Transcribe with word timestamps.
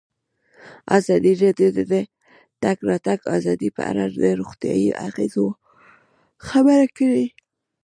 ازادي 0.97 1.33
راډیو 1.43 1.69
د 1.77 1.79
د 1.91 1.95
تګ 2.63 2.77
راتګ 2.89 3.19
ازادي 3.37 3.69
په 3.77 3.81
اړه 3.89 4.03
د 4.21 4.23
روغتیایي 4.39 4.91
اغېزو 5.07 5.47
خبره 6.47 6.87
کړې. 6.97 7.25